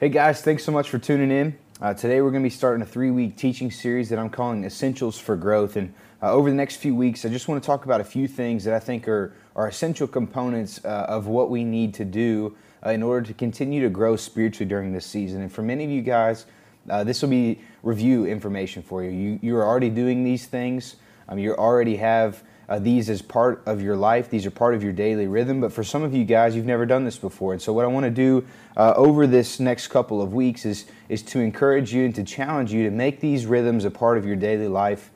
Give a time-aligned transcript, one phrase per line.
[0.00, 1.58] Hey guys, thanks so much for tuning in.
[1.78, 4.64] Uh, today we're going to be starting a three week teaching series that I'm calling
[4.64, 5.76] Essentials for Growth.
[5.76, 5.92] And
[6.22, 8.64] uh, over the next few weeks, I just want to talk about a few things
[8.64, 12.88] that I think are, are essential components uh, of what we need to do uh,
[12.92, 15.42] in order to continue to grow spiritually during this season.
[15.42, 16.46] And for many of you guys,
[16.88, 19.10] uh, this will be review information for you.
[19.10, 20.96] You, you are already doing these things,
[21.28, 24.30] um, you already have uh, these as part of your life.
[24.30, 25.60] These are part of your daily rhythm.
[25.60, 27.52] But for some of you guys, you've never done this before.
[27.52, 28.46] And so, what I want to do
[28.76, 32.72] uh, over this next couple of weeks is, is to encourage you and to challenge
[32.72, 35.10] you to make these rhythms a part of your daily life.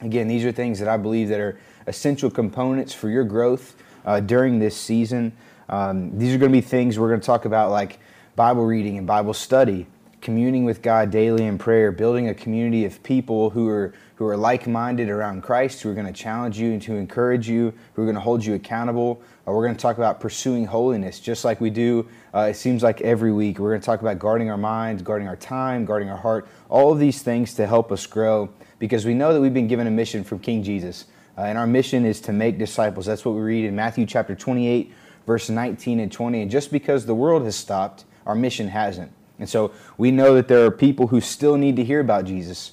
[0.00, 4.18] Again, these are things that I believe that are essential components for your growth uh,
[4.20, 5.32] during this season.
[5.68, 8.00] Um, these are going to be things we're going to talk about like
[8.34, 9.86] Bible reading and Bible study,
[10.20, 14.36] communing with God daily in prayer, building a community of people who are who are
[14.36, 18.04] like-minded around Christ, who are going to challenge you and to encourage you, who are
[18.04, 19.22] going to hold you accountable.
[19.48, 22.06] Uh, we're going to talk about pursuing holiness, just like we do.
[22.34, 23.58] Uh, it seems like every week.
[23.58, 26.46] We're going to talk about guarding our minds, guarding our time, guarding our heart.
[26.68, 29.86] All of these things to help us grow, because we know that we've been given
[29.86, 31.06] a mission from King Jesus,
[31.38, 33.06] uh, and our mission is to make disciples.
[33.06, 34.92] That's what we read in Matthew chapter 28,
[35.26, 36.42] verse 19 and 20.
[36.42, 39.12] And just because the world has stopped, our mission hasn't.
[39.40, 42.72] And so we know that there are people who still need to hear about Jesus.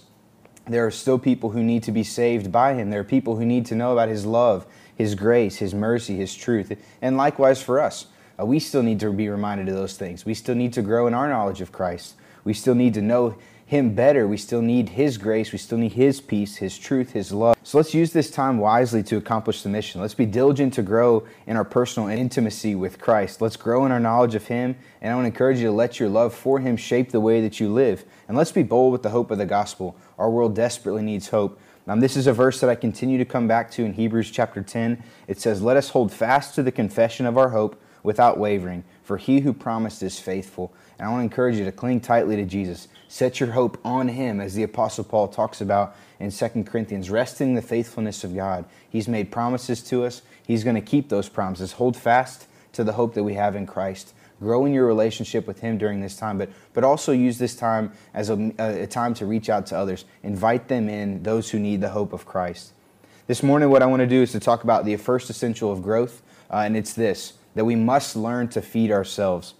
[0.68, 2.90] There are still people who need to be saved by him.
[2.90, 6.36] There are people who need to know about his love, his grace, his mercy, his
[6.36, 6.78] truth.
[7.02, 8.08] And likewise for us,
[8.40, 10.26] uh, we still need to be reminded of those things.
[10.26, 12.16] We still need to grow in our knowledge of Christ.
[12.44, 13.38] We still need to know
[13.68, 14.26] him better.
[14.30, 15.52] We still need His grace.
[15.52, 17.58] We still need His peace, His truth, His love.
[17.64, 20.00] So let's use this time wisely to accomplish the mission.
[20.00, 23.42] Let's be diligent to grow in our personal intimacy with Christ.
[23.42, 24.78] Let's grow in our knowledge of Him.
[25.02, 27.42] And I want to encourage you to let your love for Him shape the way
[27.42, 28.06] that you live.
[28.30, 29.98] And let's be bold with the hope of the gospel.
[30.18, 31.59] Our world desperately needs hope.
[31.86, 34.62] Now, this is a verse that I continue to come back to in Hebrews chapter
[34.62, 35.04] 10.
[35.28, 39.18] It says, Let us hold fast to the confession of our hope without wavering, for
[39.18, 40.73] he who promised is faithful.
[40.97, 42.88] And I want to encourage you to cling tightly to Jesus.
[43.09, 47.09] Set your hope on him, as the Apostle Paul talks about in 2 Corinthians.
[47.09, 48.63] Rest in the faithfulness of God.
[48.90, 51.73] He's made promises to us, he's going to keep those promises.
[51.73, 54.13] Hold fast to the hope that we have in Christ.
[54.40, 57.91] Grow in your relationship with Him during this time, but, but also use this time
[58.13, 60.06] as a, a time to reach out to others.
[60.23, 62.72] Invite them in, those who need the hope of Christ.
[63.25, 65.84] This morning, what I want to do is to talk about the first essential of
[65.84, 69.56] growth, uh, and it's this that we must learn to feed ourselves.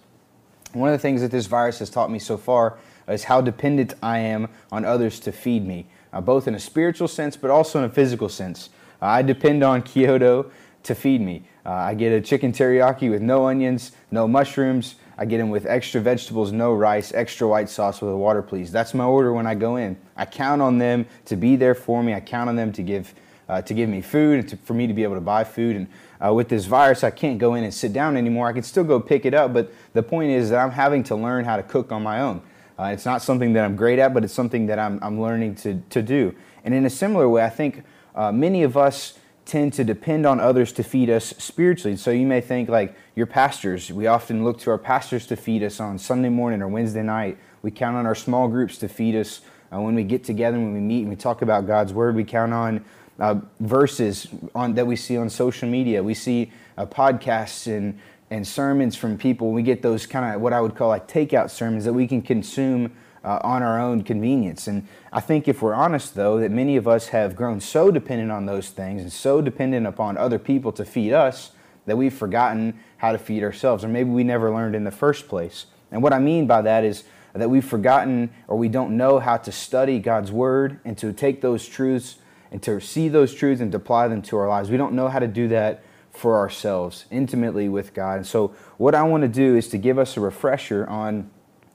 [0.72, 2.78] One of the things that this virus has taught me so far
[3.08, 7.08] is how dependent I am on others to feed me, uh, both in a spiritual
[7.08, 8.70] sense but also in a physical sense.
[9.02, 10.48] Uh, I depend on Kyoto
[10.84, 11.42] to feed me.
[11.66, 14.94] Uh, I get a chicken teriyaki with no onions, no mushrooms.
[15.18, 18.70] I get them with extra vegetables, no rice, extra white sauce with a water, please.
[18.70, 19.96] That's my order when I go in.
[20.16, 22.14] I count on them to be there for me.
[22.14, 23.12] I count on them to give
[23.48, 25.74] uh, to give me food and to, for me to be able to buy food.
[25.74, 25.88] And
[26.24, 28.48] uh, with this virus, I can't go in and sit down anymore.
[28.48, 31.16] I can still go pick it up, but the point is that I'm having to
[31.16, 32.42] learn how to cook on my own.
[32.78, 35.56] Uh, it's not something that I'm great at, but it's something that I'm, I'm learning
[35.56, 36.34] to, to do.
[36.64, 37.82] And in a similar way, I think
[38.14, 41.96] uh, many of us tend to depend on others to feed us spiritually.
[41.96, 45.62] So you may think like your pastors, we often look to our pastors to feed
[45.62, 47.38] us on Sunday morning or Wednesday night.
[47.62, 49.40] We count on our small groups to feed us
[49.72, 52.14] uh, when we get together, when we meet and we talk about God's word.
[52.14, 52.84] We count on
[53.18, 56.02] uh, verses on, that we see on social media.
[56.02, 57.98] We see uh, podcasts and
[58.30, 59.52] and sermons from people.
[59.52, 62.22] We get those kind of what I would call like takeout sermons that we can
[62.22, 62.92] consume
[63.24, 64.66] uh, on our own convenience.
[64.68, 68.30] And I think if we're honest, though, that many of us have grown so dependent
[68.30, 71.52] on those things and so dependent upon other people to feed us
[71.86, 75.26] that we've forgotten how to feed ourselves, or maybe we never learned in the first
[75.26, 75.66] place.
[75.90, 79.38] And what I mean by that is that we've forgotten or we don't know how
[79.38, 82.16] to study God's Word and to take those truths
[82.50, 84.70] and to see those truths and to apply them to our lives.
[84.70, 88.16] We don't know how to do that for ourselves intimately with God.
[88.16, 91.30] And so, what I want to do is to give us a refresher on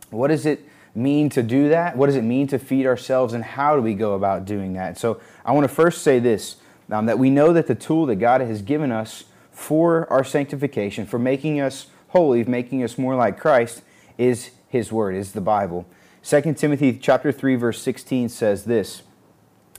[0.09, 1.97] what does it mean to do that?
[1.97, 4.97] What does it mean to feed ourselves, and how do we go about doing that?
[4.97, 6.57] So, I want to first say this
[6.91, 11.05] um, that we know that the tool that God has given us for our sanctification,
[11.05, 13.81] for making us holy, making us more like Christ,
[14.17, 15.85] is His Word, is the Bible.
[16.23, 19.03] 2 Timothy chapter 3 verse 16 says this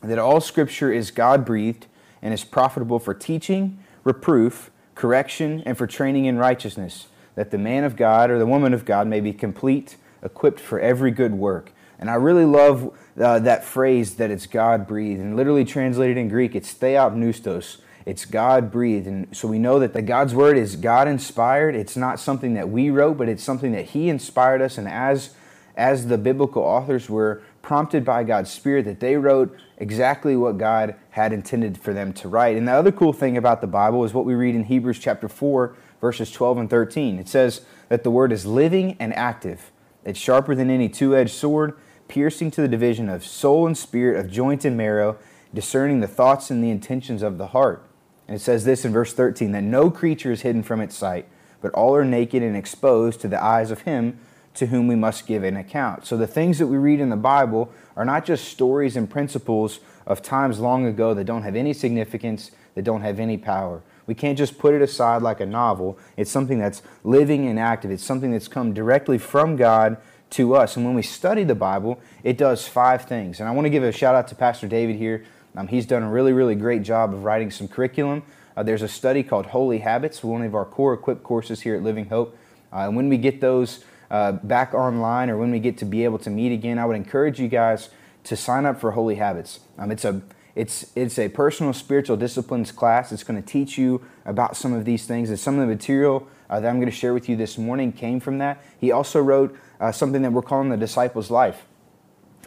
[0.09, 1.87] that all scripture is God breathed
[2.23, 7.85] and is profitable for teaching, reproof, correction, and for training in righteousness, that the man
[7.85, 11.73] of God or the woman of God may be complete, equipped for every good work.
[11.99, 15.21] And I really love uh, that phrase that it's God breathed.
[15.21, 17.79] And literally translated in Greek, it's theopneustos.
[18.07, 19.07] It's God breathed.
[19.07, 21.75] And so we know that the God's word is God inspired.
[21.75, 24.77] It's not something that we wrote, but it's something that He inspired us.
[24.77, 25.31] And as
[25.77, 30.97] as the biblical authors were prompted by God's Spirit that they wrote exactly what God
[31.11, 32.59] had intended for them to write.
[32.59, 35.31] And the other cool thing about the Bible is what we read in Hebrews chapter
[35.31, 37.19] 4, verses 12 and 13.
[37.19, 39.73] It says that the word is living and active,
[40.05, 41.75] It's sharper than any two edged sword,
[42.07, 45.17] piercing to the division of soul and spirit, of joint and marrow,
[45.55, 47.83] discerning the thoughts and the intentions of the heart.
[48.29, 51.27] And it says this in verse 13 that no creature is hidden from its sight,
[51.63, 54.19] but all are naked and exposed to the eyes of him
[54.55, 56.07] to whom we must give an account.
[56.07, 59.81] So the things that we read in the Bible are not just stories and principles
[60.07, 63.83] of times long ago that don't have any significance, that don't have any power.
[64.07, 65.99] We can't just put it aside like a novel.
[66.17, 67.91] It's something that's living and active.
[67.91, 69.97] It's something that's come directly from God
[70.31, 70.77] to us.
[70.77, 73.41] And when we study the Bible, it does five things.
[73.41, 75.25] And I want to give a shout out to Pastor David here.
[75.57, 78.23] Um, he's done a really, really great job of writing some curriculum.
[78.57, 81.83] Uh, there's a study called Holy Habits, one of our core equipped courses here at
[81.83, 82.37] Living Hope.
[82.73, 83.85] Uh, and when we get those
[84.15, 86.95] uh, back online or when we get to be able to meet again, I would
[86.95, 87.89] encourage you guys
[88.23, 89.59] to sign up for Holy Habits.
[89.77, 90.23] Um, it's a
[90.55, 93.11] it's it's a personal spiritual disciplines class.
[93.11, 95.31] It's going to teach you about some of these things.
[95.31, 97.91] And some of the material uh, that I'm going to share with you this morning
[97.91, 98.63] came from that.
[98.81, 101.67] He also wrote uh, something that we're calling the disciples' life.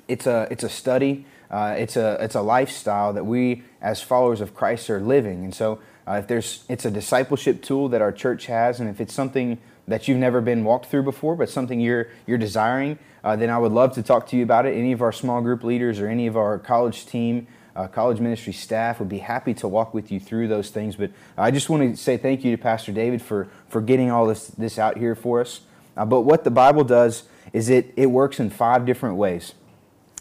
[0.07, 1.25] It's a it's a study.
[1.51, 5.43] Uh, it's a it's a lifestyle that we as followers of Christ are living.
[5.43, 9.01] And so uh, if there's it's a discipleship tool that our church has, and if
[9.01, 13.35] it's something that you've never been walked through before, but something you're you're desiring, uh,
[13.35, 14.75] then I would love to talk to you about it.
[14.75, 18.53] Any of our small group leaders or any of our college team, uh, college ministry
[18.53, 20.95] staff would be happy to walk with you through those things.
[20.95, 24.25] But I just want to say thank you to Pastor David for for getting all
[24.25, 25.61] this this out here for us.
[25.95, 27.23] Uh, but what the Bible does
[27.53, 29.53] is it it works in five different ways.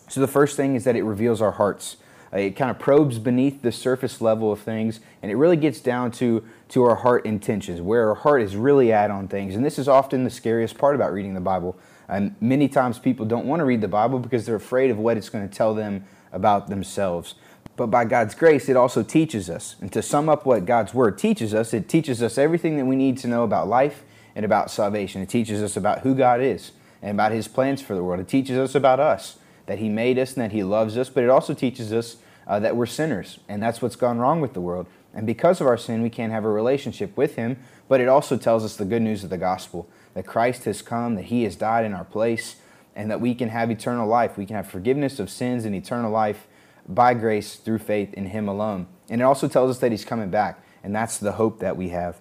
[0.08, 1.96] So the first thing is that it reveals our hearts.
[2.32, 5.80] Uh, it kind of probes beneath the surface level of things, and it really gets
[5.80, 9.54] down to to our heart intentions, where our heart is really at on things.
[9.54, 11.78] And this is often the scariest part about reading the Bible.
[12.08, 15.16] And many times people don't want to read the Bible because they're afraid of what
[15.16, 17.34] it's going to tell them about themselves.
[17.76, 19.76] But by God's grace, it also teaches us.
[19.80, 22.96] And to sum up what God's Word teaches us, it teaches us everything that we
[22.96, 24.02] need to know about life
[24.34, 25.20] and about salvation.
[25.20, 28.20] It teaches us about who God is and about His plans for the world.
[28.20, 31.08] It teaches us about us, that He made us and that He loves us.
[31.08, 32.16] But it also teaches us
[32.46, 34.86] uh, that we're sinners, and that's what's gone wrong with the world.
[35.12, 37.58] And because of our sin, we can't have a relationship with Him.
[37.88, 41.14] But it also tells us the good news of the gospel that Christ has come,
[41.14, 42.56] that He has died in our place,
[42.94, 44.36] and that we can have eternal life.
[44.36, 46.46] We can have forgiveness of sins and eternal life
[46.88, 48.86] by grace through faith in Him alone.
[49.08, 51.90] And it also tells us that He's coming back, and that's the hope that we
[51.90, 52.20] have.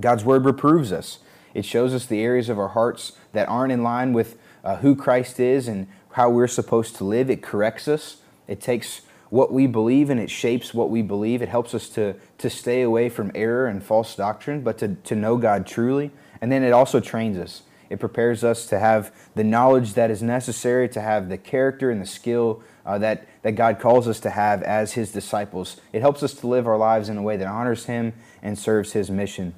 [0.00, 1.18] God's Word reproves us.
[1.54, 4.94] It shows us the areas of our hearts that aren't in line with uh, who
[4.94, 5.88] Christ is and
[6.18, 7.30] how we're supposed to live.
[7.30, 8.16] It corrects us.
[8.48, 11.42] It takes what we believe and it shapes what we believe.
[11.42, 15.14] It helps us to, to stay away from error and false doctrine, but to, to
[15.14, 16.10] know God truly.
[16.40, 17.62] And then it also trains us.
[17.88, 22.02] It prepares us to have the knowledge that is necessary, to have the character and
[22.02, 25.80] the skill uh, that, that God calls us to have as His disciples.
[25.92, 28.12] It helps us to live our lives in a way that honors Him
[28.42, 29.54] and serves His mission.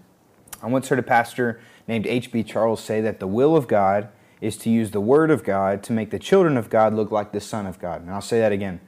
[0.63, 1.59] I once heard a pastor
[1.89, 2.43] named H.B.
[2.43, 5.93] Charles say that the will of God is to use the Word of God to
[5.93, 8.03] make the children of God look like the Son of God.
[8.03, 8.81] And I'll say that again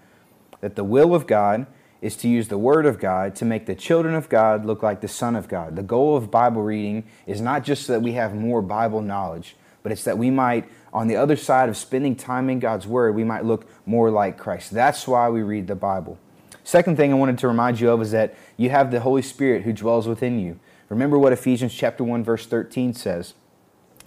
[0.60, 1.66] that the will of God
[2.00, 5.00] is to use the Word of God to make the children of God look like
[5.00, 5.76] the Son of God.
[5.76, 9.93] The goal of Bible reading is not just that we have more Bible knowledge, but
[9.93, 13.25] it's that we might, on the other side of spending time in God's Word, we
[13.25, 14.70] might look more like Christ.
[14.70, 16.19] That's why we read the Bible.
[16.64, 19.62] Second thing I wanted to remind you of is that you have the Holy Spirit
[19.62, 20.61] who dwells within you.
[20.88, 23.35] Remember what Ephesians chapter 1 verse 13 says.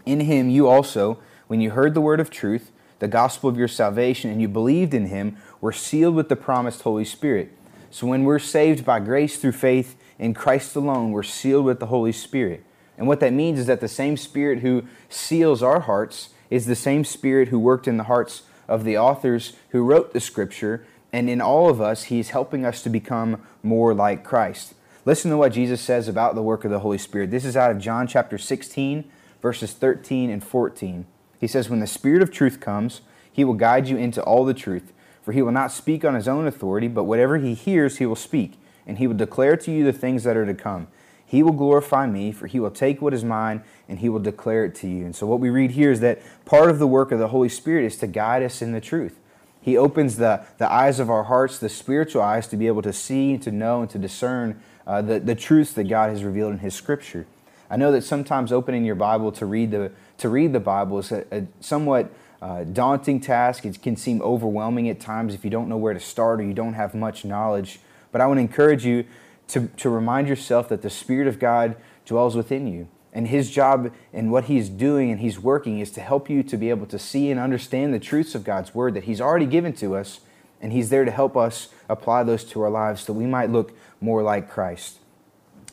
[0.05, 3.67] In him you also, when you heard the word of truth, the gospel of your
[3.67, 7.51] salvation, and you believed in him, were sealed with the promised Holy Spirit.
[7.91, 11.85] So when we're saved by grace through faith in Christ alone, we're sealed with the
[11.87, 12.63] Holy Spirit.
[12.97, 16.75] And what that means is that the same Spirit who seals our hearts is the
[16.75, 20.85] same Spirit who worked in the hearts of the authors who wrote the Scripture.
[21.11, 24.73] And in all of us, He's helping us to become more like Christ.
[25.05, 27.31] Listen to what Jesus says about the work of the Holy Spirit.
[27.31, 29.05] This is out of John chapter 16,
[29.41, 31.05] verses 13 and 14.
[31.39, 33.01] He says, When the Spirit of truth comes,
[33.31, 34.91] He will guide you into all the truth.
[35.25, 38.15] For he will not speak on his own authority, but whatever he hears, he will
[38.15, 40.87] speak, and he will declare to you the things that are to come.
[41.25, 44.65] He will glorify me, for he will take what is mine and he will declare
[44.65, 45.03] it to you.
[45.03, 47.49] And so, what we read here is that part of the work of the Holy
[47.49, 49.19] Spirit is to guide us in the truth.
[49.59, 52.93] He opens the, the eyes of our hearts, the spiritual eyes, to be able to
[52.93, 56.53] see, and to know, and to discern uh, the, the truths that God has revealed
[56.53, 57.25] in His Scripture.
[57.67, 61.12] I know that sometimes opening your Bible to read the, to read the Bible is
[61.12, 63.65] a, a somewhat uh, daunting task.
[63.65, 66.53] It can seem overwhelming at times if you don't know where to start or you
[66.53, 67.79] don't have much knowledge.
[68.12, 69.05] But I want to encourage you
[69.48, 72.88] to, to remind yourself that the Spirit of God dwells within you.
[73.13, 76.57] And His job and what He's doing and He's working is to help you to
[76.57, 79.74] be able to see and understand the truths of God's Word that He's already given
[79.74, 80.19] to us.
[80.62, 83.74] And He's there to help us apply those to our lives so we might look
[84.01, 85.00] more like Christ.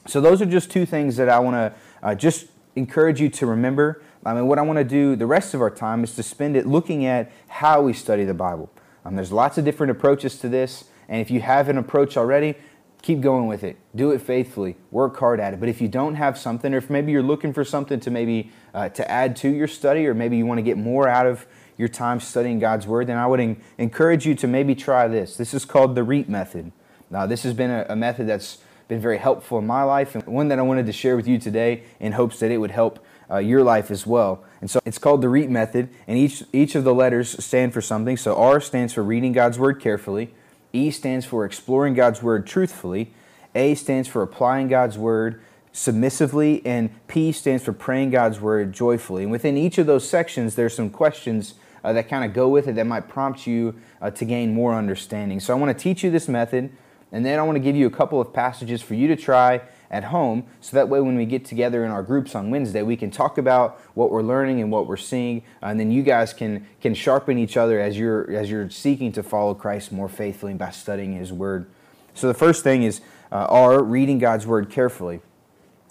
[0.07, 3.47] So, those are just two things that I want to uh, just encourage you to
[3.47, 6.23] remember I mean, what I want to do the rest of our time is to
[6.23, 8.71] spend it looking at how we study the Bible.
[9.05, 12.55] Um, there's lots of different approaches to this, and if you have an approach already,
[13.03, 13.77] keep going with it.
[13.97, 14.77] Do it faithfully.
[14.93, 15.61] Work hard at it.
[15.61, 18.53] But if you don't have something, or if maybe you're looking for something to maybe
[18.73, 21.47] uh, to add to your study, or maybe you want to get more out of
[21.77, 25.37] your time studying God's Word, then I would en- encourage you to maybe try this.
[25.37, 26.71] This is called the REAP method.
[27.11, 30.25] Now, this has been a, a method that's been very helpful in my life, and
[30.27, 33.05] one that I wanted to share with you today in hopes that it would help
[33.33, 34.45] uh, your life as well.
[34.61, 37.81] And so it's called the REAP method, and each, each of the letters stand for
[37.81, 38.17] something.
[38.17, 40.35] So R stands for reading God's Word carefully.
[40.73, 43.13] E stands for exploring God's Word truthfully.
[43.55, 45.41] A stands for applying God's Word
[45.73, 46.65] submissively.
[46.65, 49.23] And P stands for praying God's Word joyfully.
[49.23, 52.69] And within each of those sections, there's some questions uh, that kind of go with
[52.69, 55.41] it that might prompt you uh, to gain more understanding.
[55.41, 56.71] So I want to teach you this method,
[57.11, 59.63] and then I want to give you a couple of passages for you to try
[59.93, 62.97] at home so that way when we get together in our groups on Wednesday we
[62.97, 66.67] can talk about what we're learning and what we're seeing and then you guys can
[66.81, 70.71] can sharpen each other as you're as you're seeking to follow Christ more faithfully by
[70.71, 71.67] studying his word.
[72.15, 75.21] So the first thing is uh, our reading God's word carefully.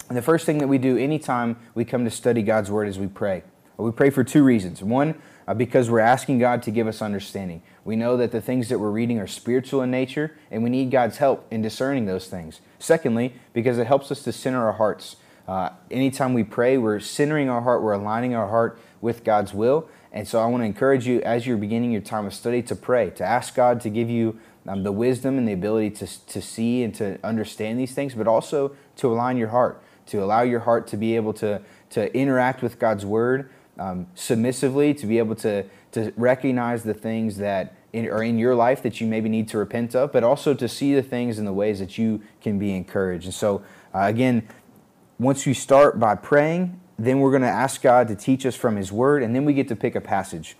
[0.08, 2.98] And the first thing that we do anytime we come to study God's word is
[2.98, 3.42] we pray.
[3.78, 4.82] We pray for two reasons.
[4.82, 5.14] One,
[5.46, 7.62] uh, because we're asking God to give us understanding.
[7.84, 10.90] We know that the things that we're reading are spiritual in nature, and we need
[10.90, 12.60] God's help in discerning those things.
[12.78, 15.16] Secondly, because it helps us to center our hearts.
[15.48, 19.88] Uh, anytime we pray, we're centering our heart, we're aligning our heart with God's will.
[20.12, 22.76] And so I want to encourage you as you're beginning your time of study to
[22.76, 26.40] pray, to ask God to give you um, the wisdom and the ability to, to
[26.40, 30.60] see and to understand these things, but also to align your heart, to allow your
[30.60, 35.34] heart to be able to, to interact with God's word um, submissively, to be able
[35.36, 39.48] to, to recognize the things that in, are in your life that you maybe need
[39.48, 42.58] to repent of, but also to see the things in the ways that you can
[42.58, 43.26] be encouraged.
[43.26, 43.62] And so,
[43.94, 44.48] uh, again,
[45.18, 48.76] once you start by praying, then we're going to ask God to teach us from
[48.76, 50.56] His Word, and then we get to pick a passage.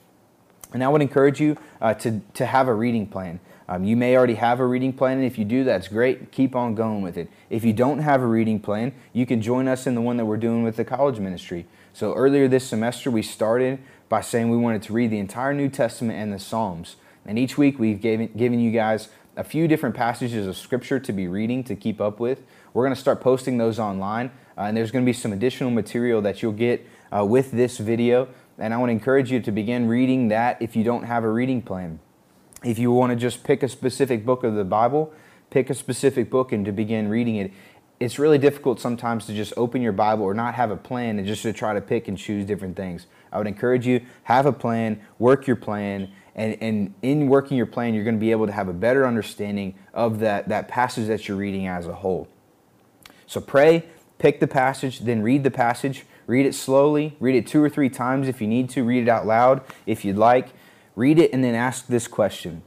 [0.73, 3.40] And I would encourage you uh, to, to have a reading plan.
[3.69, 6.33] Um, you may already have a reading plan, and if you do, that's great.
[6.33, 7.28] Keep on going with it.
[7.49, 10.26] If you don't have a reading plan, you can join us in the one that
[10.26, 11.66] we're doing with the college ministry.
[11.95, 15.69] So earlier this semester, we started by saying we wanted to read the entire New
[15.69, 16.97] Testament and the Psalms.
[17.27, 21.13] And each week, we've given, given you guys a few different passages of Scripture to
[21.13, 22.43] be reading to keep up with.
[22.73, 25.71] We're going to start posting those online, uh, and there's going to be some additional
[25.71, 28.29] material that you'll get uh, with this video.
[28.59, 31.31] And I want to encourage you to begin reading that if you don't have a
[31.31, 32.01] reading plan.
[32.65, 35.13] If you want to just pick a specific book of the Bible,
[35.51, 37.53] pick a specific book and to begin reading it.
[38.03, 41.27] It's really difficult sometimes to just open your Bible or not have a plan and
[41.27, 43.07] just to try to pick and choose different things.
[43.31, 47.67] I would encourage you, have a plan, work your plan, and, and in working your
[47.67, 51.07] plan, you're going to be able to have a better understanding of that, that passage
[51.07, 52.27] that you're reading as a whole.
[53.29, 53.85] So pray,
[54.19, 56.05] pick the passage, then read the passage.
[56.27, 57.17] Read it slowly.
[57.21, 58.83] Read it two or three times if you need to.
[58.83, 60.49] Read it out loud if you'd like.
[60.97, 62.63] Read it and then ask this question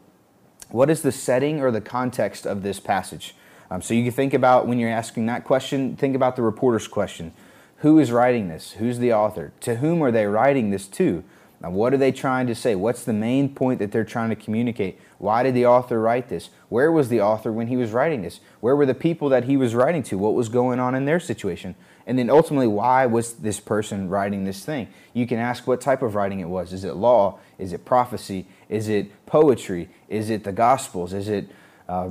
[0.69, 3.35] What is the setting or the context of this passage?
[3.69, 6.87] Um, so you can think about when you're asking that question, think about the reporter's
[6.87, 7.33] question.
[7.77, 8.73] Who is writing this?
[8.73, 9.53] Who's the author?
[9.61, 11.23] To whom are they writing this to?
[11.61, 12.75] Now, what are they trying to say?
[12.75, 14.99] What's the main point that they're trying to communicate?
[15.17, 16.49] Why did the author write this?
[16.69, 18.39] Where was the author when he was writing this?
[18.59, 20.17] Where were the people that he was writing to?
[20.17, 21.75] What was going on in their situation?
[22.05, 24.89] And then ultimately, why was this person writing this thing?
[25.13, 26.71] You can ask what type of writing it was.
[26.71, 27.39] Is it law?
[27.57, 28.45] Is it prophecy?
[28.69, 29.89] Is it poetry?
[30.07, 31.13] Is it the Gospels?
[31.13, 31.49] Is it
[31.89, 32.09] uh,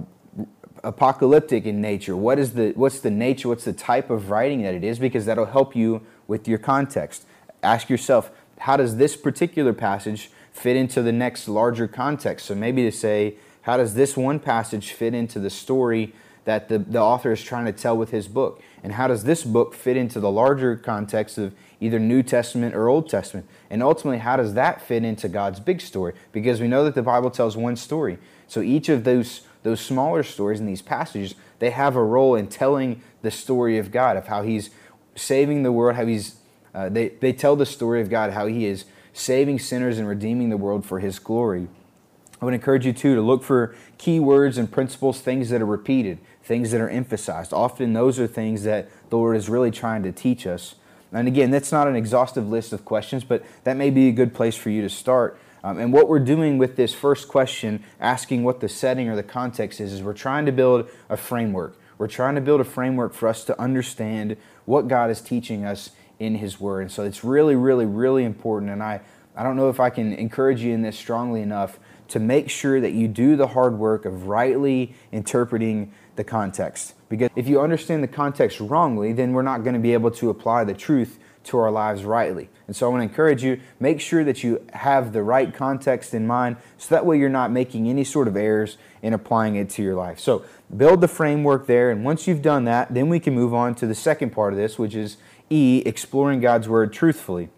[0.85, 2.17] apocalyptic in nature?
[2.17, 3.49] What is the what's the nature?
[3.49, 4.99] What's the type of writing that it is?
[4.99, 7.25] Because that'll help you with your context.
[7.63, 12.47] Ask yourself, how does this particular passage fit into the next larger context?
[12.47, 16.13] So maybe to say, how does this one passage fit into the story
[16.45, 18.63] that the, the author is trying to tell with his book?
[18.83, 22.89] And how does this book fit into the larger context of either New Testament or
[22.89, 23.47] Old Testament?
[23.71, 26.13] And ultimately, how does that fit into God's big story?
[26.33, 28.19] Because we know that the Bible tells one story.
[28.47, 32.47] So each of those, those smaller stories in these passages, they have a role in
[32.47, 34.71] telling the story of God, of how He's
[35.17, 36.37] saving the world, how He's
[36.75, 40.51] uh, they, they tell the story of God, how He is saving sinners and redeeming
[40.51, 41.69] the world for His glory.
[42.41, 45.67] I would encourage you too to look for key words and principles, things that are
[45.67, 47.53] repeated, things that are emphasized.
[47.53, 50.75] Often those are things that the Lord is really trying to teach us.
[51.13, 54.35] And again, that's not an exhaustive list of questions, but that may be a good
[54.35, 55.39] place for you to start.
[55.65, 59.23] Um, and what we're doing with this first question, asking what the setting or the
[59.23, 61.79] context is, is we're trying to build a framework.
[61.97, 65.93] We're trying to build a framework for us to understand what God is teaching us
[66.19, 66.83] in His Word.
[66.83, 68.73] And so it's really, really, really important.
[68.73, 69.01] And I,
[69.35, 71.79] I don't know if I can encourage you in this strongly enough
[72.09, 76.93] to make sure that you do the hard work of rightly interpreting the context.
[77.09, 80.29] Because if you understand the context wrongly, then we're not going to be able to
[80.29, 82.51] apply the truth to our lives rightly.
[82.67, 86.15] And so I want to encourage you, make sure that you have the right context
[86.15, 89.69] in mind so that way you're not making any sort of errors in applying it
[89.71, 90.19] to your life.
[90.19, 90.45] So
[90.75, 93.87] build the framework there, and once you've done that, then we can move on to
[93.87, 95.19] the second part of this, which is
[95.51, 97.51] E, exploring God's Word truthfully.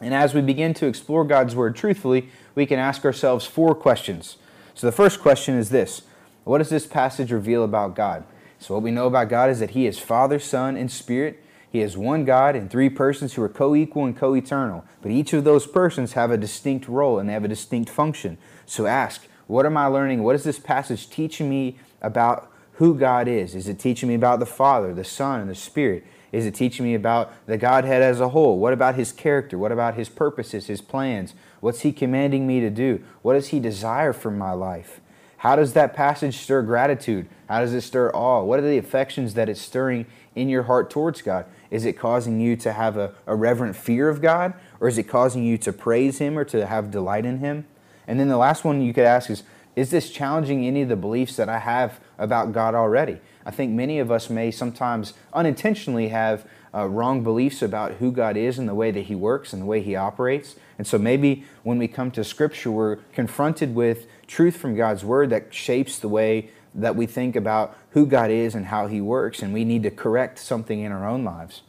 [0.00, 4.36] And as we begin to explore God's Word truthfully, we can ask ourselves four questions.
[4.74, 6.02] So the first question is this
[6.42, 8.24] What does this passage reveal about God?
[8.58, 11.43] So, what we know about God is that He is Father, Son, and Spirit.
[11.74, 14.84] He is one God and three persons who are co equal and co eternal.
[15.02, 18.38] But each of those persons have a distinct role and they have a distinct function.
[18.64, 20.22] So, ask, what am I learning?
[20.22, 23.56] What is this passage teaching me about who God is?
[23.56, 26.04] Is it teaching me about the Father, the Son, and the Spirit?
[26.30, 28.60] Is it teaching me about the Godhead as a whole?
[28.60, 29.58] What about His character?
[29.58, 31.34] What about His purposes, His plans?
[31.58, 33.02] What's He commanding me to do?
[33.22, 35.00] What does He desire from my life?
[35.44, 37.28] How does that passage stir gratitude?
[37.50, 38.42] How does it stir awe?
[38.42, 41.44] What are the affections that it's stirring in your heart towards God?
[41.74, 44.54] Is it causing you to have a, a reverent fear of God?
[44.78, 47.66] Or is it causing you to praise Him or to have delight in Him?
[48.06, 49.42] And then the last one you could ask is
[49.74, 53.18] Is this challenging any of the beliefs that I have about God already?
[53.44, 58.36] I think many of us may sometimes unintentionally have uh, wrong beliefs about who God
[58.36, 60.54] is and the way that He works and the way He operates.
[60.78, 65.30] And so maybe when we come to Scripture, we're confronted with truth from God's Word
[65.30, 69.42] that shapes the way that we think about who God is and how He works,
[69.42, 71.62] and we need to correct something in our own lives.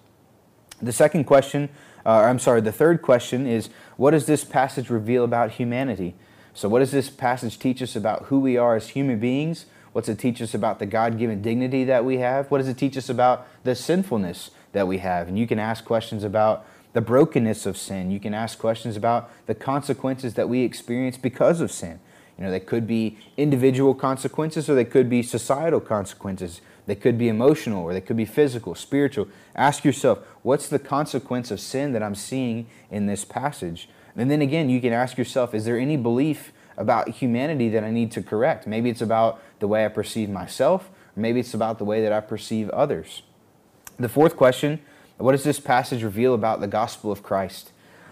[0.81, 1.69] The second question,
[2.05, 6.13] uh, I'm sorry, the third question is what does this passage reveal about humanity?
[6.53, 9.65] So, what does this passage teach us about who we are as human beings?
[9.93, 12.51] What's it teach us about the God given dignity that we have?
[12.51, 15.27] What does it teach us about the sinfulness that we have.
[15.27, 16.63] And you can ask questions about
[16.93, 18.11] the brokenness of sin.
[18.11, 21.99] You can ask questions about the consequences that we experience because of sin.
[22.37, 26.61] You know, they could be individual consequences or they could be societal consequences.
[26.85, 29.27] They could be emotional or they could be physical, spiritual.
[29.55, 33.89] Ask yourself, what's the consequence of sin that I'm seeing in this passage?
[34.15, 37.91] And then again, you can ask yourself, is there any belief about humanity that I
[37.91, 38.67] need to correct?
[38.67, 42.11] Maybe it's about the way I perceive myself, or maybe it's about the way that
[42.11, 43.23] I perceive others.
[43.97, 44.79] The fourth question
[45.17, 47.71] what does this passage reveal about the gospel of Christ?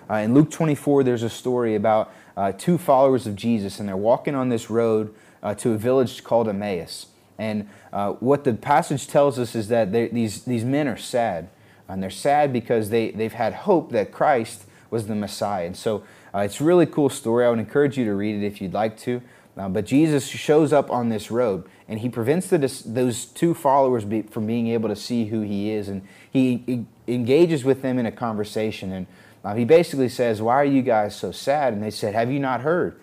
[0.10, 3.98] Uh, in Luke 24, there's a story about uh, two followers of Jesus, and they're
[3.98, 7.08] walking on this road uh, to a village called Emmaus.
[7.38, 11.50] And uh, what the passage tells us is that these, these men are sad.
[11.88, 15.66] And they're sad because they, they've had hope that Christ was the Messiah.
[15.66, 17.46] And so uh, it's a really cool story.
[17.46, 19.22] I would encourage you to read it if you'd like to.
[19.56, 24.06] Uh, but Jesus shows up on this road and he prevents the, those two followers
[24.06, 25.90] be, from being able to see who he is.
[25.90, 28.92] And he, he engages with them in a conversation.
[28.92, 29.06] And
[29.44, 31.74] uh, he basically says, Why are you guys so sad?
[31.74, 33.00] And they said, Have you not heard?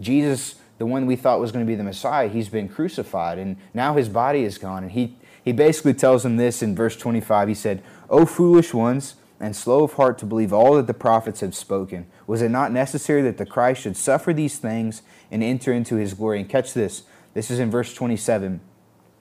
[0.00, 3.56] Jesus, the one we thought was going to be the Messiah, he's been crucified, and
[3.72, 4.82] now his body is gone.
[4.82, 7.48] And he, he basically tells them this in verse 25.
[7.48, 11.40] He said, O foolish ones, and slow of heart to believe all that the prophets
[11.40, 12.06] have spoken.
[12.26, 16.14] Was it not necessary that the Christ should suffer these things and enter into his
[16.14, 16.40] glory?
[16.40, 17.02] And catch this
[17.34, 18.60] this is in verse 27.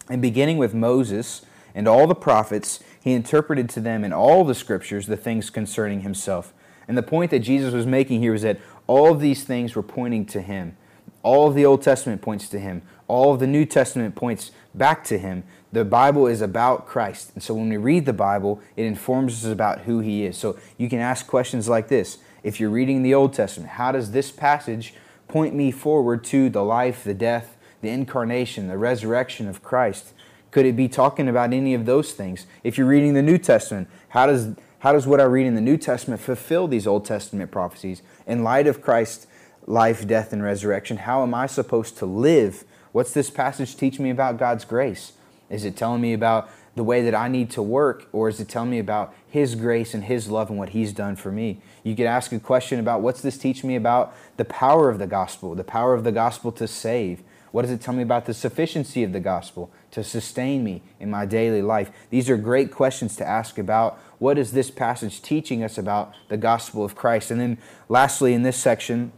[0.09, 4.55] And beginning with Moses and all the prophets, he interpreted to them in all the
[4.55, 6.53] scriptures the things concerning himself.
[6.87, 9.83] And the point that Jesus was making here was that all of these things were
[9.83, 10.77] pointing to him.
[11.21, 12.81] All of the Old Testament points to him.
[13.07, 15.43] All of the New Testament points back to him.
[15.71, 17.31] The Bible is about Christ.
[17.33, 20.37] And so when we read the Bible, it informs us about who he is.
[20.37, 22.17] So you can ask questions like this.
[22.43, 24.93] If you're reading the Old Testament, how does this passage
[25.27, 30.13] point me forward to the life, the death, the incarnation, the resurrection of Christ?
[30.51, 32.45] Could it be talking about any of those things?
[32.63, 35.61] If you're reading the New Testament, how does, how does what I read in the
[35.61, 38.01] New Testament fulfill these Old Testament prophecies?
[38.27, 39.27] In light of Christ's
[39.65, 42.65] life, death, and resurrection, how am I supposed to live?
[42.91, 45.13] What's this passage teach me about God's grace?
[45.49, 48.49] Is it telling me about the way that I need to work, or is it
[48.49, 51.61] telling me about His grace and His love and what He's done for me?
[51.83, 55.07] You could ask a question about what's this teach me about the power of the
[55.07, 57.23] gospel, the power of the gospel to save?
[57.53, 61.11] What does it tell me about the sufficiency of the gospel to sustain me in
[61.11, 61.91] my daily life?
[62.09, 66.37] These are great questions to ask about what is this passage teaching us about the
[66.37, 67.29] gospel of Christ?
[67.29, 67.57] And then,
[67.89, 69.11] lastly, in this section,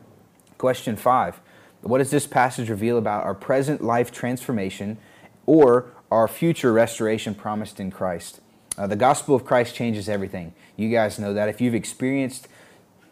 [0.57, 1.39] question five
[1.81, 4.97] what does this passage reveal about our present life transformation
[5.45, 8.41] or our future restoration promised in Christ?
[8.75, 10.55] Uh, the gospel of Christ changes everything.
[10.75, 11.49] You guys know that.
[11.49, 12.47] If you've experienced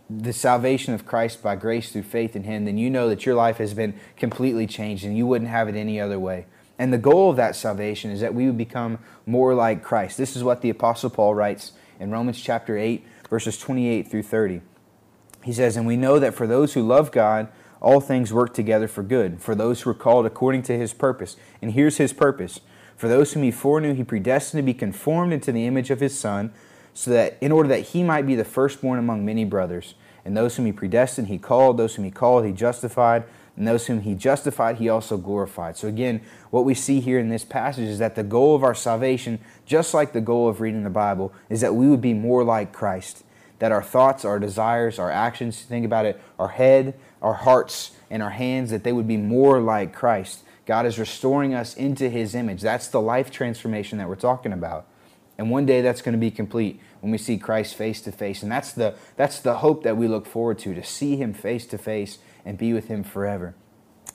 [0.09, 3.35] the salvation of Christ by grace through faith in Him, then you know that your
[3.35, 6.47] life has been completely changed and you wouldn't have it any other way.
[6.79, 10.17] And the goal of that salvation is that we would become more like Christ.
[10.17, 14.61] This is what the Apostle Paul writes in Romans chapter 8, verses 28 through 30.
[15.43, 17.47] He says, And we know that for those who love God,
[17.81, 21.35] all things work together for good, for those who are called according to His purpose.
[21.61, 22.61] And here's His purpose.
[22.95, 26.17] For those whom He foreknew, He predestined to be conformed into the image of His
[26.17, 26.53] Son
[26.93, 29.95] so that in order that he might be the firstborn among many brothers.
[30.25, 31.77] And those whom he predestined, he called.
[31.77, 33.23] Those whom he called, he justified.
[33.55, 35.77] And those whom he justified, he also glorified.
[35.77, 38.73] So, again, what we see here in this passage is that the goal of our
[38.73, 42.43] salvation, just like the goal of reading the Bible, is that we would be more
[42.43, 43.23] like Christ.
[43.59, 48.23] That our thoughts, our desires, our actions, think about it, our head, our hearts, and
[48.23, 50.43] our hands, that they would be more like Christ.
[50.65, 52.61] God is restoring us into his image.
[52.61, 54.87] That's the life transformation that we're talking about.
[55.37, 58.43] And one day that's going to be complete when we see Christ face to face.
[58.43, 61.65] And that's the, that's the hope that we look forward to, to see him face
[61.67, 63.55] to face and be with him forever.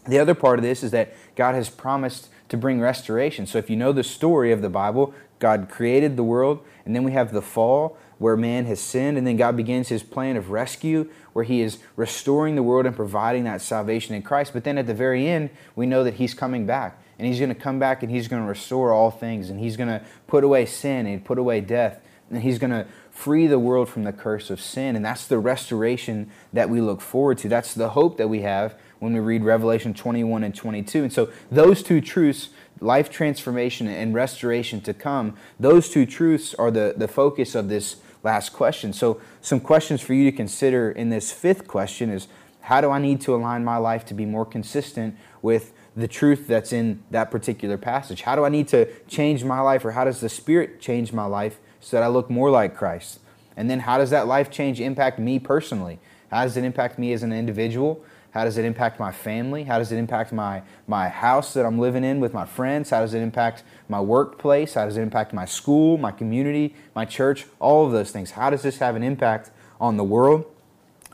[0.07, 3.47] The other part of this is that God has promised to bring restoration.
[3.47, 7.05] So if you know the story of the Bible, God created the world, and then
[7.05, 10.51] we have the fall where man has sinned, and then God begins his plan of
[10.51, 14.53] rescue where he is restoring the world and providing that salvation in Christ.
[14.53, 17.01] But then at the very end, we know that he's coming back.
[17.19, 19.51] And he's going to come back and he's going to restore all things.
[19.51, 22.01] And he's going to put away sin and put away death.
[22.31, 22.87] And he's going to
[23.19, 24.95] free the world from the curse of sin.
[24.95, 27.49] And that's the restoration that we look forward to.
[27.49, 31.03] That's the hope that we have when we read Revelation 21 and 22.
[31.03, 36.71] And so those two truths, life transformation and restoration to come, those two truths are
[36.71, 38.93] the, the focus of this last question.
[38.93, 42.29] So some questions for you to consider in this fifth question is
[42.61, 46.47] how do I need to align my life to be more consistent with the truth
[46.47, 48.23] that's in that particular passage?
[48.23, 51.25] How do I need to change my life, or how does the Spirit change my
[51.25, 53.21] life so that I look more like Christ?
[53.57, 55.99] And then how does that life change impact me personally?
[56.31, 58.05] How does it impact me as an individual?
[58.33, 59.65] How does it impact my family?
[59.65, 62.91] How does it impact my, my house that I'm living in with my friends?
[62.91, 64.75] How does it impact my workplace?
[64.75, 67.47] How does it impact my school, my community, my church?
[67.59, 68.33] All of those things.
[68.33, 70.45] How does this have an impact on the world?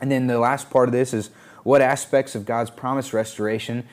[0.01, 1.29] And then the last part of this is
[1.63, 3.87] what aspects of God's promised restoration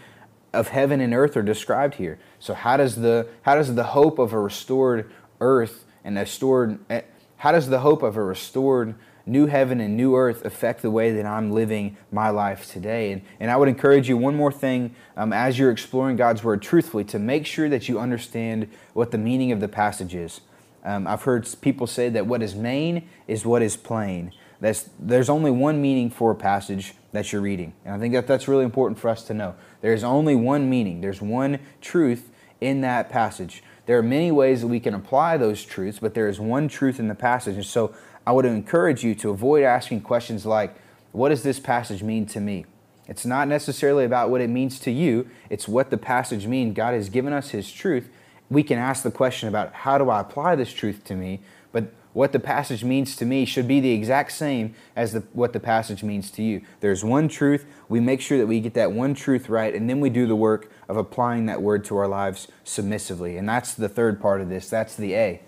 [0.52, 2.18] of heaven and earth are described here.
[2.38, 6.78] So how does the how does the hope of a restored earth and a restored
[6.90, 7.02] eh,
[7.42, 8.94] how does the hope of a restored
[9.26, 13.10] new heaven and new earth affect the way that I'm living my life today?
[13.10, 16.62] And, and I would encourage you one more thing um, as you're exploring God's word
[16.62, 20.40] truthfully to make sure that you understand what the meaning of the passage is.
[20.84, 24.32] Um, I've heard people say that what is main is what is plain.
[24.60, 27.72] That's, there's only one meaning for a passage that you're reading.
[27.84, 29.56] And I think that that's really important for us to know.
[29.80, 32.30] There's only one meaning, there's one truth
[32.62, 33.62] in that passage.
[33.86, 37.00] There are many ways that we can apply those truths, but there is one truth
[37.00, 37.56] in the passage.
[37.56, 37.94] And so
[38.26, 40.74] I would encourage you to avoid asking questions like,
[41.10, 42.64] What does this passage mean to me?
[43.08, 46.74] It's not necessarily about what it means to you, it's what the passage means.
[46.76, 48.08] God has given us His truth.
[48.48, 51.40] We can ask the question about how do I apply this truth to me,
[51.72, 55.52] but what the passage means to me should be the exact same as the, what
[55.52, 56.60] the passage means to you.
[56.80, 57.64] There's one truth.
[57.88, 60.36] We make sure that we get that one truth right, and then we do the
[60.36, 63.36] work of applying that word to our lives submissively.
[63.36, 64.68] And that's the third part of this.
[64.68, 65.40] That's the A.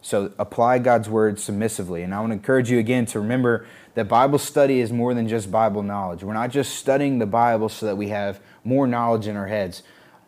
[0.00, 2.02] So apply God's word submissively.
[2.02, 5.28] And I want to encourage you again to remember that Bible study is more than
[5.28, 6.24] just Bible knowledge.
[6.24, 9.84] We're not just studying the Bible so that we have more knowledge in our heads.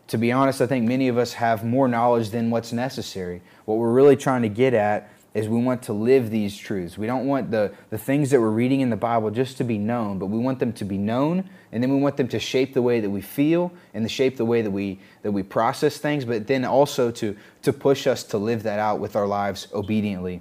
[0.09, 3.43] To be honest, I think many of us have more knowledge than what's necessary.
[3.65, 6.97] What we're really trying to get at is we want to live these truths.
[6.97, 9.79] We don't want the, the things that we're reading in the Bible just to be
[9.79, 12.73] known, but we want them to be known, and then we want them to shape
[12.73, 15.99] the way that we feel and to shape the way that we that we process
[15.99, 19.67] things, but then also to, to push us to live that out with our lives
[19.75, 20.41] obediently.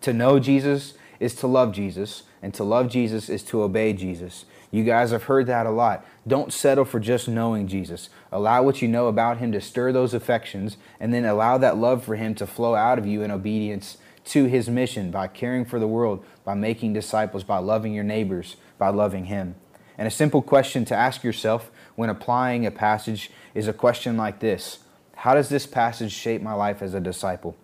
[0.00, 4.46] To know Jesus is to love Jesus, and to love Jesus is to obey Jesus.
[4.70, 6.04] You guys have heard that a lot.
[6.26, 8.08] Don't settle for just knowing Jesus.
[8.32, 12.04] Allow what you know about him to stir those affections, and then allow that love
[12.04, 15.78] for him to flow out of you in obedience to his mission by caring for
[15.78, 19.54] the world, by making disciples, by loving your neighbors, by loving him.
[19.98, 24.40] And a simple question to ask yourself when applying a passage is a question like
[24.40, 24.80] this
[25.16, 27.56] How does this passage shape my life as a disciple?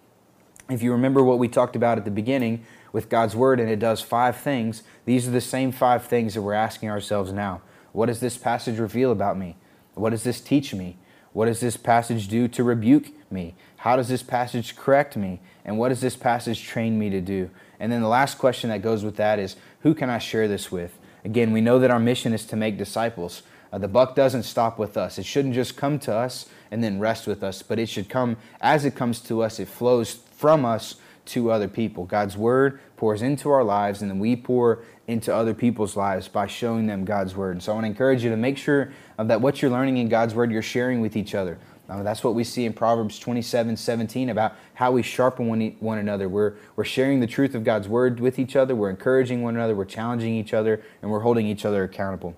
[0.70, 3.78] If you remember what we talked about at the beginning with God's Word, and it
[3.78, 7.60] does five things, these are the same five things that we're asking ourselves now.
[7.92, 9.56] What does this passage reveal about me?
[9.94, 10.96] What does this teach me?
[11.32, 13.54] What does this passage do to rebuke me?
[13.82, 15.40] How does this passage correct me?
[15.64, 17.50] And what does this passage train me to do?
[17.80, 20.70] And then the last question that goes with that is who can I share this
[20.70, 20.96] with?
[21.24, 23.42] Again, we know that our mission is to make disciples.
[23.72, 25.18] Uh, the buck doesn't stop with us.
[25.18, 28.36] It shouldn't just come to us and then rest with us, but it should come
[28.60, 29.58] as it comes to us.
[29.58, 32.04] It flows from us to other people.
[32.04, 36.46] God's word pours into our lives, and then we pour into other people's lives by
[36.46, 37.56] showing them God's word.
[37.56, 40.08] And so I want to encourage you to make sure that what you're learning in
[40.08, 41.58] God's word, you're sharing with each other.
[41.88, 45.98] Uh, that's what we see in Proverbs 27 17 about how we sharpen one, one
[45.98, 46.28] another.
[46.28, 49.74] We're, we're sharing the truth of God's word with each other, we're encouraging one another,
[49.74, 52.36] we're challenging each other, and we're holding each other accountable.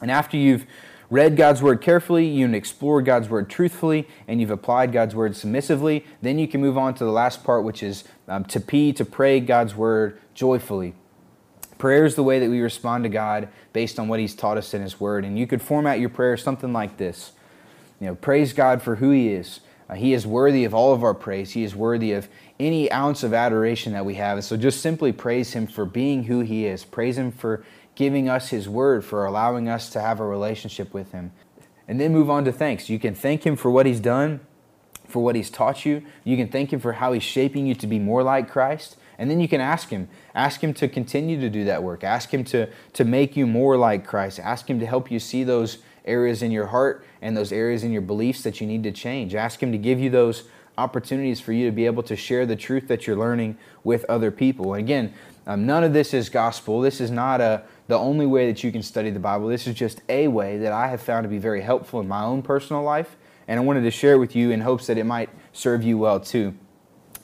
[0.00, 0.66] And after you've
[1.08, 6.04] read God's word carefully, you've explored God's word truthfully, and you've applied God's word submissively,
[6.20, 9.04] then you can move on to the last part, which is um, to P, to
[9.04, 10.94] pray God's word joyfully.
[11.78, 14.72] Prayer is the way that we respond to God based on what He's taught us
[14.72, 15.24] in His Word.
[15.24, 17.32] And you could format your prayer something like this
[18.00, 19.60] You know, praise God for who He is.
[19.88, 21.52] Uh, he is worthy of all of our praise.
[21.52, 22.28] He is worthy of
[22.58, 24.38] any ounce of adoration that we have.
[24.38, 26.84] And so just simply praise Him for being who He is.
[26.84, 31.12] Praise Him for giving us His Word, for allowing us to have a relationship with
[31.12, 31.32] Him.
[31.88, 32.90] And then move on to thanks.
[32.90, 34.40] You can thank Him for what He's done,
[35.06, 36.02] for what He's taught you.
[36.24, 38.96] You can thank Him for how He's shaping you to be more like Christ.
[39.18, 40.08] And then you can ask Him.
[40.34, 42.02] Ask Him to continue to do that work.
[42.02, 44.40] Ask Him to, to make you more like Christ.
[44.40, 47.92] Ask Him to help you see those areas in your heart and those areas in
[47.92, 49.34] your beliefs that you need to change.
[49.34, 50.44] Ask Him to give you those
[50.78, 54.30] opportunities for you to be able to share the truth that you're learning with other
[54.30, 54.74] people.
[54.74, 55.14] And again,
[55.46, 56.80] um, none of this is gospel.
[56.80, 59.48] This is not a, the only way that you can study the Bible.
[59.48, 62.22] This is just a way that I have found to be very helpful in my
[62.22, 63.16] own personal life.
[63.48, 66.18] And I wanted to share with you in hopes that it might serve you well
[66.18, 66.54] too.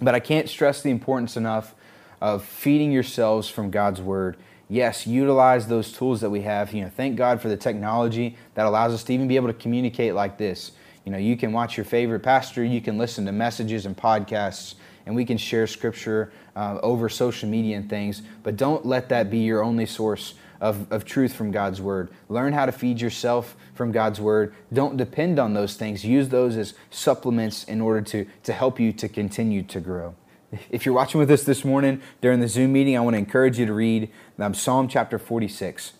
[0.00, 1.74] But I can't stress the importance enough
[2.20, 4.36] of feeding yourselves from God's Word.
[4.68, 6.72] Yes, utilize those tools that we have.
[6.72, 9.54] You know, thank God for the technology that allows us to even be able to
[9.54, 10.72] communicate like this.
[11.04, 14.74] You know, you can watch your favorite pastor, you can listen to messages and podcasts,
[15.04, 18.22] and we can share scripture uh, over social media and things.
[18.42, 22.10] But don't let that be your only source of, of truth from God's Word.
[22.28, 24.54] Learn how to feed yourself from God's Word.
[24.72, 26.04] Don't depend on those things.
[26.04, 30.14] Use those as supplements in order to, to help you to continue to grow.
[30.70, 33.58] If you're watching with us this morning during the Zoom meeting, I want to encourage
[33.58, 35.94] you to read um, Psalm chapter 46.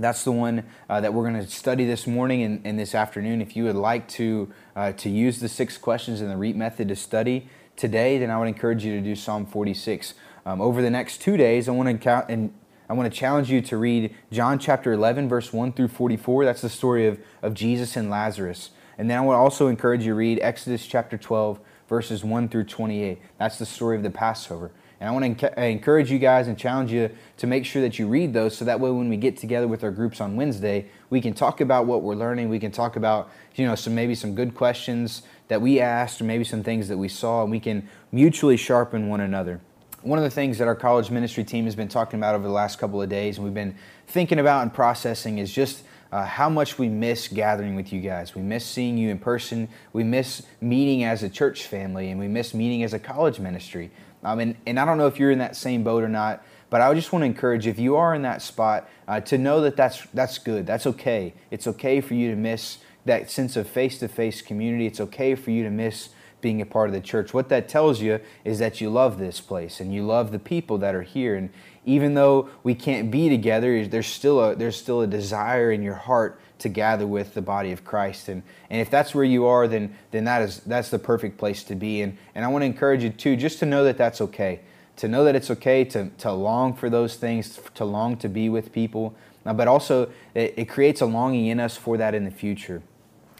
[0.00, 3.40] That's the one uh, that we're going to study this morning and, and, this afternoon.
[3.40, 6.88] If you would like to, uh, to use the six questions in the REAP method
[6.88, 10.14] to study today, then I would encourage you to do Psalm 46.
[10.44, 12.52] Um, over the next two days, I want to count and
[12.90, 16.44] I want to challenge you to read John chapter 11, verse 1 through 44.
[16.44, 18.70] That's the story of, of Jesus and Lazarus.
[18.96, 22.64] And then I would also encourage you to read Exodus chapter 12, verses 1 through
[22.64, 23.18] 28.
[23.38, 24.70] That's the story of the Passover.
[25.00, 28.08] And I want to encourage you guys and challenge you to make sure that you
[28.08, 31.20] read those so that way when we get together with our groups on Wednesday, we
[31.20, 32.48] can talk about what we're learning.
[32.48, 36.24] We can talk about, you know, some maybe some good questions that we asked or
[36.24, 39.60] maybe some things that we saw and we can mutually sharpen one another.
[40.02, 42.52] One of the things that our college ministry team has been talking about over the
[42.52, 43.76] last couple of days and we've been
[44.08, 48.34] thinking about and processing is just uh, how much we miss gathering with you guys.
[48.34, 49.68] We miss seeing you in person.
[49.92, 53.90] We miss meeting as a church family, and we miss meeting as a college ministry.
[54.22, 56.80] Um, and, and I don't know if you're in that same boat or not, but
[56.80, 59.76] I just want to encourage if you are in that spot uh, to know that
[59.76, 60.66] that's, that's good.
[60.66, 61.34] That's okay.
[61.50, 64.86] It's okay for you to miss that sense of face to face community.
[64.86, 67.34] It's okay for you to miss being a part of the church.
[67.34, 70.78] What that tells you is that you love this place and you love the people
[70.78, 71.34] that are here.
[71.34, 71.50] And
[71.88, 75.94] even though we can't be together, there's still a there's still a desire in your
[75.94, 78.28] heart to gather with the body of Christ.
[78.28, 81.64] And and if that's where you are, then then that is that's the perfect place
[81.64, 82.02] to be.
[82.02, 84.60] And and I want to encourage you too, just to know that that's okay.
[84.96, 88.48] To know that it's okay to, to long for those things, to long to be
[88.48, 89.14] with people,
[89.46, 92.82] uh, but also it, it creates a longing in us for that in the future.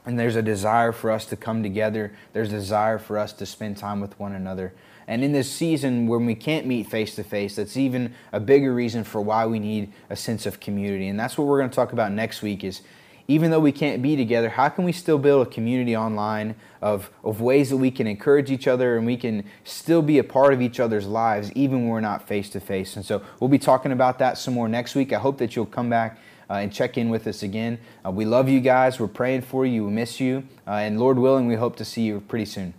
[0.07, 2.13] And there's a desire for us to come together.
[2.33, 4.73] There's a desire for us to spend time with one another.
[5.09, 8.75] And in this season when we can't meet face to face, that's even a bigger
[8.75, 11.09] reason for why we need a sense of community.
[11.09, 12.83] And that's what we're going to talk about next week is
[13.27, 17.11] even though we can't be together, how can we still build a community online of,
[17.25, 20.53] of ways that we can encourage each other and we can still be a part
[20.53, 22.97] of each other's lives even when we're not face to face?
[22.97, 25.13] And so we'll be talking about that some more next week.
[25.15, 26.19] I hope that you'll come back
[26.51, 27.79] uh, and check in with us again.
[28.05, 29.01] Uh, we love you guys.
[29.01, 29.85] We're praying for you.
[29.87, 30.45] We miss you.
[30.67, 32.75] Uh, and Lord willing, we hope to see you pretty soon.